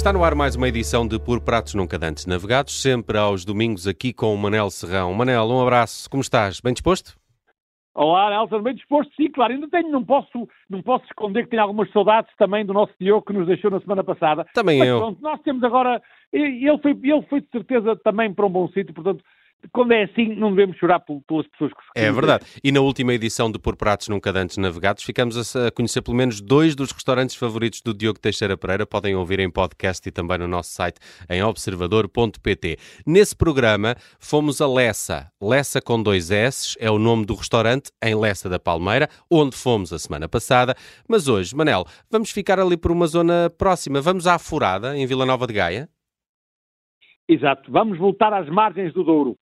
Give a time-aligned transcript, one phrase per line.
[0.00, 3.86] Está no ar mais uma edição de Por Pratos Nunca Dantes Navegados, sempre aos domingos
[3.86, 5.12] aqui com o Manel Serrão.
[5.12, 6.58] Manel, um abraço, como estás?
[6.58, 7.18] Bem disposto?
[7.94, 9.14] Olá, Nelson, bem disposto?
[9.14, 12.72] Sim, claro, ainda tenho, não posso, não posso esconder que tenho algumas saudades também do
[12.72, 14.46] nosso Diogo que nos deixou na semana passada.
[14.54, 15.00] Também Mas, eu.
[15.00, 16.00] Pronto, nós temos agora,
[16.32, 19.22] ele foi, ele foi de certeza também para um bom sítio, portanto,
[19.72, 22.44] quando é assim, não devemos chorar pelas pessoas que se É verdade.
[22.62, 26.40] E na última edição de Por Pratos Nunca Dantes Navegados, ficamos a conhecer pelo menos
[26.40, 28.86] dois dos restaurantes favoritos do Diogo Teixeira Pereira.
[28.86, 32.78] Podem ouvir em podcast e também no nosso site em observador.pt.
[33.06, 35.30] Nesse programa, fomos a Lessa.
[35.40, 39.92] Lessa com dois S é o nome do restaurante em Lessa da Palmeira, onde fomos
[39.92, 40.74] a semana passada.
[41.08, 44.00] Mas hoje, Manel, vamos ficar ali por uma zona próxima.
[44.00, 45.88] Vamos à Furada, em Vila Nova de Gaia.
[47.30, 47.70] Exato.
[47.70, 49.36] Vamos voltar às margens do Douro.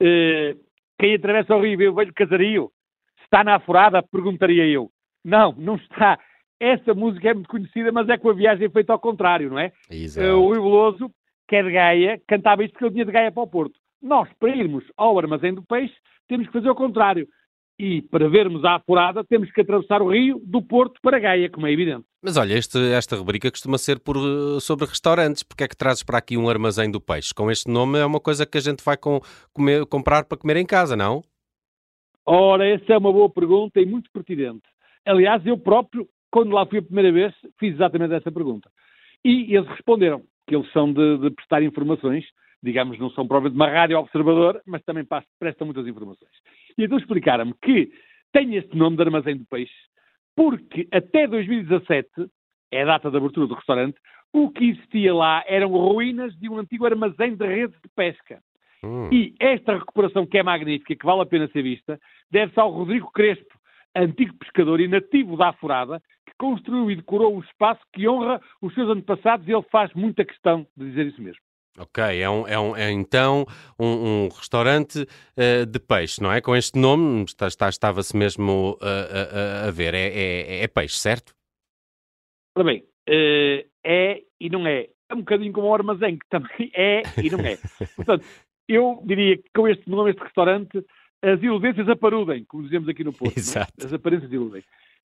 [0.00, 0.58] Uh,
[0.98, 2.70] quem atravessa o rio e vê o velho casario,
[3.22, 4.90] está na afurada, perguntaria eu.
[5.24, 6.18] Não, não está.
[6.58, 9.72] Essa música é muito conhecida, mas é com a viagem feita ao contrário, não é?
[9.90, 10.26] Exato.
[10.26, 11.10] Uh, o Rui Veloso,
[11.48, 13.78] que é de Gaia, cantava isto porque ele vinha de Gaia para o Porto.
[14.02, 15.94] Nós, para irmos ao armazém do peixe,
[16.28, 17.28] temos que fazer o contrário.
[17.82, 21.66] E para vermos a afurada, temos que atravessar o rio do Porto para Gaia, como
[21.66, 22.04] é evidente.
[22.22, 24.16] Mas olha, este, esta rubrica costuma ser por,
[24.60, 25.42] sobre restaurantes.
[25.42, 27.32] Porque é que trazes para aqui um armazém do peixe?
[27.32, 29.18] Com este nome é uma coisa que a gente vai com,
[29.54, 31.22] comer, comprar para comer em casa, não?
[32.26, 34.68] Ora, essa é uma boa pergunta e muito pertinente.
[35.06, 38.70] Aliás, eu próprio, quando lá fui a primeira vez, fiz exatamente essa pergunta.
[39.24, 42.26] E eles responderam que eles são de, de prestar informações,
[42.62, 45.06] digamos, não são provavelmente uma rádio observador, mas também
[45.38, 46.32] prestam muitas informações.
[46.76, 47.90] E então explicaram-me que
[48.32, 49.72] tem este nome de armazém do peixe
[50.40, 52.08] porque até 2017,
[52.72, 53.98] é a data de abertura do restaurante,
[54.32, 58.40] o que existia lá eram ruínas de um antigo armazém de redes de pesca.
[58.82, 59.10] Hum.
[59.12, 62.00] E esta recuperação, que é magnífica, que vale a pena ser vista,
[62.30, 63.54] deve-se ao Rodrigo Crespo,
[63.94, 68.72] antigo pescador e nativo da Afurada, que construiu e decorou um espaço que honra os
[68.72, 71.42] seus antepassados e ele faz muita questão de dizer isso mesmo.
[71.78, 73.46] Ok, é, um, é, um, é então
[73.78, 76.40] um, um restaurante uh, de peixe, não é?
[76.40, 79.94] Com este nome está, está, estava-se mesmo uh, uh, a ver.
[79.94, 81.34] É, é, é, peixe, certo?
[82.56, 84.88] Ora bem, é e não é.
[85.08, 87.56] É um bocadinho como o armazém, que também é e não é.
[87.96, 88.24] Portanto,
[88.68, 90.84] eu diria que com este nome, este restaurante,
[91.22, 93.36] as iludências aparudem, como dizemos aqui no Porto.
[93.36, 93.40] É?
[93.40, 93.86] Exato.
[93.86, 94.64] As aparências iludem.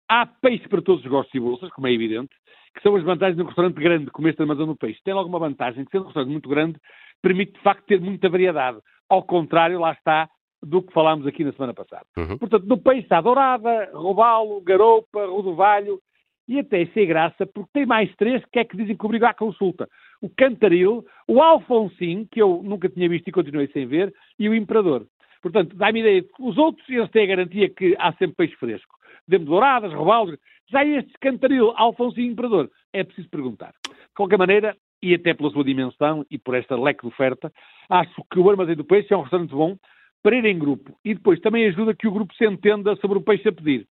[0.09, 2.31] Há peixe para todos os gostos e bolsas, como é evidente,
[2.75, 4.99] que são as vantagens de um restaurante grande, como este armazém do peixe.
[5.03, 6.79] Tem logo uma vantagem, que sendo um restaurante muito grande,
[7.21, 8.79] permite de facto ter muita variedade.
[9.07, 10.27] Ao contrário, lá está,
[10.61, 12.05] do que falámos aqui na semana passada.
[12.17, 12.37] Uhum.
[12.37, 15.99] Portanto, no peixe está dourada, robalo, garopa, rodovalho
[16.47, 19.33] e até sem graça, porque tem mais três que é que dizem que obrigam à
[19.33, 19.87] consulta.
[20.19, 24.55] O cantaril, o alfonsim, que eu nunca tinha visto e continuei sem ver, e o
[24.55, 25.05] imperador.
[25.41, 28.55] Portanto, dá-me ideia de que os outros, eles têm a garantia que há sempre peixe
[28.55, 28.98] fresco.
[29.29, 30.35] Demos douradas, robalos,
[30.71, 33.73] já este cantaril, Alfonso Imperador, é preciso perguntar.
[33.85, 37.51] De qualquer maneira, e até pela sua dimensão e por esta leque de oferta,
[37.89, 39.77] acho que o Armazém do Peixe é um restaurante bom
[40.23, 40.97] para ir em grupo.
[41.05, 43.87] E depois também ajuda que o grupo se entenda sobre o peixe a pedir.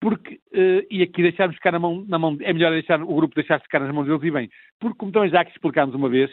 [0.00, 3.34] Porque, uh, e aqui deixarmos ficar na mão, na mão, é melhor deixar o grupo
[3.34, 4.48] deixar ficar nas mãos deles e bem.
[4.80, 6.30] Porque, como também já que explicámos uma vez,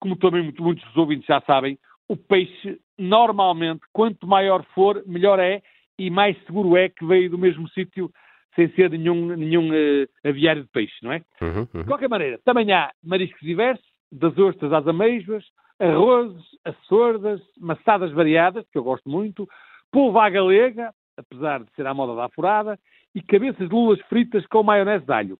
[0.00, 1.78] como também muitos dos ouvintes já sabem,
[2.08, 5.62] o peixe, normalmente, quanto maior for, melhor é
[5.98, 8.10] e mais seguro é que veio do mesmo sítio
[8.54, 11.22] sem ser nenhum, nenhum uh, aviário de peixe, não é?
[11.40, 11.82] Uhum, uhum.
[11.82, 15.44] De qualquer maneira, também há mariscos diversos, das ostras às ameijoas,
[15.80, 19.48] arrozes, açordas, maçadas variadas, que eu gosto muito,
[19.90, 22.78] polvo à galega, apesar de ser à moda da furada,
[23.14, 25.38] e cabeças de lulas fritas com maionese de alho.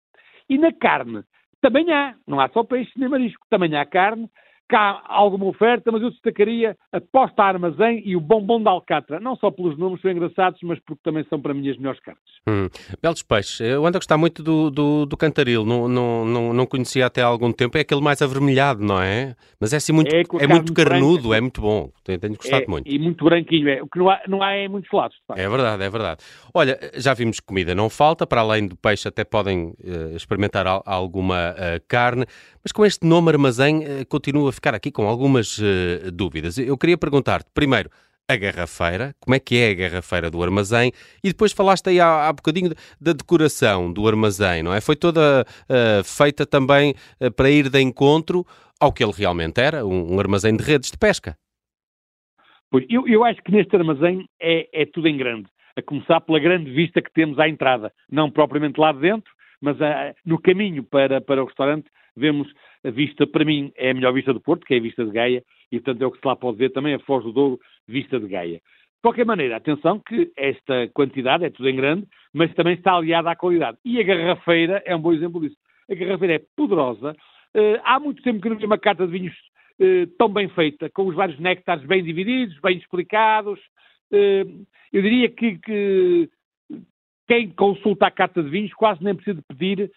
[0.49, 1.23] E na carne,
[1.61, 4.29] também há, não há só peixe nem marisco, também há carne,
[4.69, 9.21] cá alguma oferta, mas eu destacaria a posta armazém e o bombom da alcatra.
[9.21, 12.23] Não só pelos números são engraçados, mas porque também são para mim as melhores cartas.
[12.47, 12.69] Hum.
[13.01, 13.61] Belos peixes.
[13.61, 15.65] Eu ando a gostar muito do, do, do cantaril.
[15.65, 17.77] Não, não, não, não conhecia até há algum tempo.
[17.77, 19.35] É aquele mais avermelhado, não é?
[19.61, 21.37] Mas é assim muito, é, é muito carnudo, branca.
[21.37, 21.91] é muito bom.
[22.03, 22.91] Tenho, tenho gostado é, muito.
[22.91, 23.69] E muito branquinho.
[23.69, 23.83] É.
[23.83, 25.17] O que não há, não há em muitos lados.
[25.37, 26.25] É verdade, é verdade.
[26.53, 28.27] Olha, já vimos que comida não falta.
[28.27, 32.27] Para além do peixe até podem uh, experimentar alguma uh, carne.
[32.63, 36.59] Mas com este nome armazém, uh, continuo a ficar aqui com algumas uh, dúvidas.
[36.59, 37.91] Eu queria perguntar-te, primeiro,
[38.29, 40.93] a garrafeira, como é que é a garrafeira do armazém,
[41.23, 42.71] e depois falaste aí há, há bocadinho
[43.01, 44.81] da decoração do armazém, não é?
[44.81, 48.47] Foi toda uh, feita também uh, para ir de encontro
[48.81, 51.37] ao que ele realmente era, um, um armazém de redes de pesca.
[52.71, 55.47] Pois, eu, eu acho que neste armazém é, é tudo em grande,
[55.77, 59.31] a começar pela grande vista que temos à entrada, não propriamente lá de dentro,
[59.61, 59.77] mas
[60.27, 61.87] no caminho para, para o restaurante
[62.17, 62.49] vemos
[62.85, 65.11] a vista, para mim, é a melhor vista do Porto, que é a vista de
[65.11, 65.43] Gaia,
[65.73, 67.59] e portanto é o que se lá pode ver também, a Foz do Douro,
[67.89, 68.57] vista de Gaia.
[68.57, 73.31] De qualquer maneira, atenção que esta quantidade é tudo em grande, mas também está aliada
[73.31, 73.79] à qualidade.
[73.85, 75.57] E a garrafeira é um bom exemplo disso.
[75.91, 77.15] A garrafeira é poderosa,
[77.55, 79.35] Uh, há muito tempo que não vi uma carta de vinhos
[79.81, 83.61] uh, tão bem feita, com os vários néctares bem divididos, bem explicados.
[84.13, 86.29] Uh, eu diria que, que,
[87.27, 89.91] quem consulta a carta de vinhos quase nem precisa pedir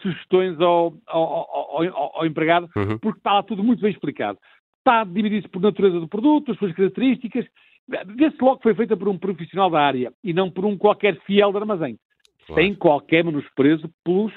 [0.00, 2.98] sugestões ao, ao, ao, ao empregado, uhum.
[2.98, 4.38] porque está lá tudo muito bem explicado.
[4.78, 7.46] Está dividido por natureza do produto, as suas características.
[7.88, 11.18] Vê-se logo que foi feita por um profissional da área e não por um qualquer
[11.22, 11.98] fiel de armazém.
[12.46, 12.62] Claro.
[12.62, 14.32] Sem qualquer menosprezo pelos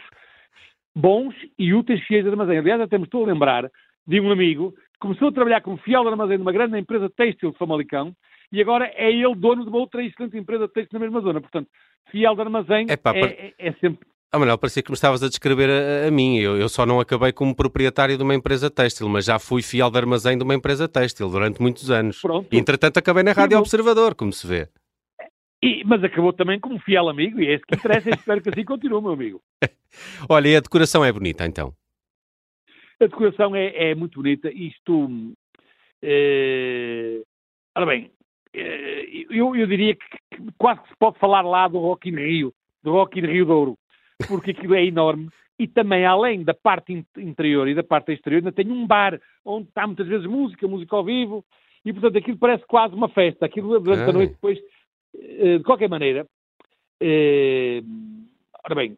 [0.95, 2.57] bons e úteis fiéis de armazém.
[2.57, 3.69] Aliás, até me estou a lembrar
[4.05, 7.51] de um amigo que começou a trabalhar como fiel de armazém numa grande empresa têxtil
[7.51, 8.13] de Famalicão
[8.53, 11.41] e agora é ele dono de uma outra excelente empresa têxtil na mesma zona.
[11.41, 11.67] Portanto,
[12.11, 15.69] fiel de armazém é, é, é sempre ah, Manuel, parecia que me estavas a descrever
[15.69, 16.39] a, a mim.
[16.39, 19.91] Eu, eu, só não acabei como proprietário de uma empresa têxtil, mas já fui fiel
[19.91, 22.19] de armazém de uma empresa têxtil durante muitos anos.
[22.19, 22.47] Pronto.
[22.51, 24.67] E, entretanto, acabei na Rádio Observador, como se vê.
[25.61, 28.49] E, mas acabou também como fiel amigo, e é isso que interessa, e espero que
[28.49, 29.41] assim continue, meu amigo.
[30.27, 31.71] Olha, e a decoração é bonita, então?
[32.99, 34.49] A decoração é, é muito bonita.
[34.51, 35.31] Isto.
[36.01, 37.21] É...
[37.77, 38.11] Ora bem.
[38.53, 42.53] Eu, eu diria que, que, quase que se pode falar lá do Rock in Rio,
[42.83, 43.77] do Rock in Rio de Ouro,
[44.27, 45.29] porque aquilo é enorme.
[45.57, 49.67] E também, além da parte interior e da parte exterior, ainda tem um bar onde
[49.67, 51.45] está muitas vezes música, música ao vivo,
[51.85, 53.45] e portanto aquilo parece quase uma festa.
[53.45, 54.59] Aquilo durante a noite depois
[55.15, 56.27] eh, de qualquer maneira,
[56.99, 57.81] eh,
[58.65, 58.97] ora bem.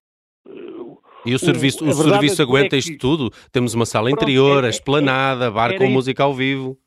[1.25, 3.31] E o serviço, o, o serviço é aguenta é isto tudo?
[3.51, 6.77] Temos uma sala pronto, interior, é, a esplanada, bar com música ao vivo.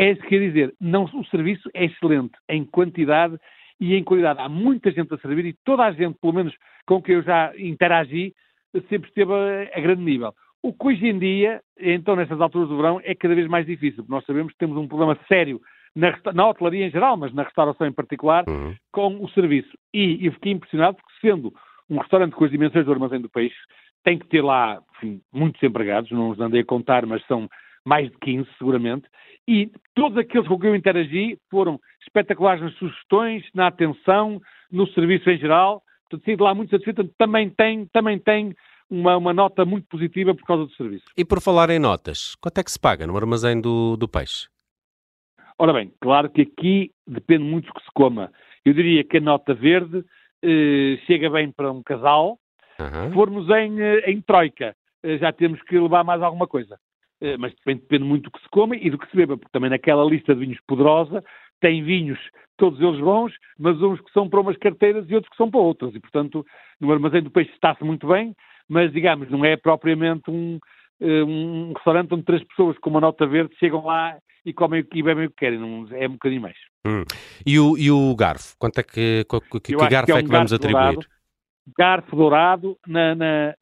[0.00, 0.74] É isso que quer dizer.
[0.80, 3.36] Não, o serviço é excelente em quantidade
[3.78, 4.40] e em qualidade.
[4.40, 6.54] Há muita gente a servir e toda a gente, pelo menos
[6.86, 8.32] com quem eu já interagi,
[8.88, 10.32] sempre esteve a, a grande nível.
[10.62, 13.98] O que hoje em dia, então nestas alturas do verão, é cada vez mais difícil,
[13.98, 15.60] porque nós sabemos que temos um problema sério
[15.94, 18.74] na, na hotelaria em geral, mas na restauração em particular, uhum.
[18.90, 19.76] com o serviço.
[19.92, 21.52] E eu fiquei impressionado porque, sendo
[21.90, 23.56] um restaurante com as dimensões do armazém do peixe,
[24.02, 27.46] tem que ter lá enfim, muitos empregados, não os andei a contar, mas são
[27.90, 29.08] mais de 15 seguramente,
[29.48, 34.40] e todos aqueles com quem eu interagi foram espetaculares nas sugestões, na atenção,
[34.70, 38.54] no serviço em geral, portanto, de lá muito satisfeito, também tem, também tem
[38.88, 41.04] uma, uma, nota muito positiva por causa do serviço.
[41.16, 44.46] E por falar em notas, quanto é que se paga no armazém do, do peixe?
[45.58, 48.32] Ora bem, claro que aqui depende muito do que se coma.
[48.64, 50.04] Eu diria que a nota verde
[50.42, 52.38] eh, chega bem para um casal.
[52.78, 53.08] Uhum.
[53.08, 56.78] Se formos em, eh, em troika, eh, já temos que levar mais alguma coisa.
[57.20, 59.52] Eh, mas depende, depende, muito do que se come e do que se beba, porque
[59.52, 61.22] também naquela lista de vinhos poderosa
[61.60, 62.18] tem vinhos,
[62.56, 65.60] todos eles bons, mas uns que são para umas carteiras e outros que são para
[65.60, 65.94] outras.
[65.94, 66.44] E, portanto,
[66.80, 68.34] no armazém do peixe está-se muito bem,
[68.68, 70.58] mas, digamos, não é propriamente um,
[71.00, 75.02] eh, um restaurante onde três pessoas com uma nota verde chegam lá e comem e
[75.02, 76.56] bebem o que querem, não, é um bocadinho mais.
[76.86, 77.04] Hum.
[77.44, 78.54] E, o, e o garfo?
[78.58, 80.94] Quanto é que, que, que garfo que é, um é, que vamos atribuir?
[80.94, 81.06] Dourado,
[81.78, 83.54] garfo dourado, na, na,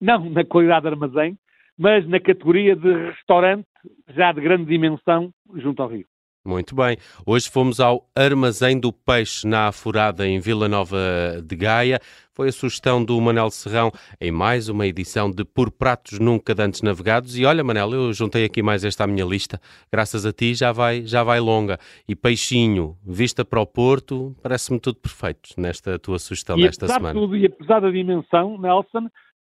[0.00, 1.36] não na qualidade de armazém,
[1.82, 3.66] mas na categoria de restaurante
[4.14, 6.06] já de grande dimensão junto ao Rio.
[6.44, 6.96] Muito bem.
[7.26, 10.96] Hoje fomos ao Armazém do Peixe na Afurada, em Vila Nova
[11.44, 12.00] de Gaia.
[12.32, 13.90] Foi a sugestão do Manel Serrão
[14.20, 17.36] em mais uma edição de Por Pratos Nunca Dantes Navegados.
[17.36, 19.60] E olha, Manel, eu juntei aqui mais esta à minha lista.
[19.92, 21.78] Graças a ti já vai, já vai longa.
[22.08, 27.18] E peixinho, vista para o Porto, parece-me tudo perfeito nesta tua sugestão e desta semana.
[27.18, 29.08] Tudo, e apesar da dimensão, Nelson,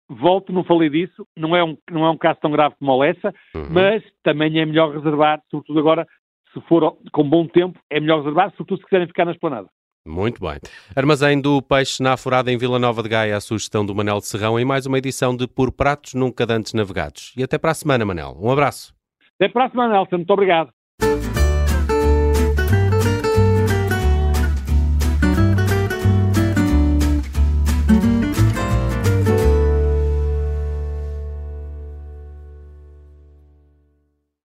[0.09, 3.33] volto, não falei disso, não é um, não é um caso tão grave como essa,
[3.55, 3.67] uhum.
[3.69, 6.07] mas também é melhor reservar, sobretudo agora
[6.53, 9.67] se for com bom tempo, é melhor reservar, sobretudo se quiserem ficar na esplanada.
[10.05, 10.59] Muito bem.
[10.95, 14.25] Armazém do Peixe na Afurada em Vila Nova de Gaia, a sugestão do Manel de
[14.25, 17.33] Serrão em mais uma edição de Por Pratos Nunca Dantes Navegados.
[17.37, 18.35] E até para a semana, Manel.
[18.37, 18.93] Um abraço.
[19.39, 20.17] Até para a semana, Nelson.
[20.17, 20.73] Muito obrigado.